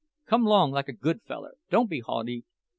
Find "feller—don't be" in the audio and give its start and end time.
1.27-1.99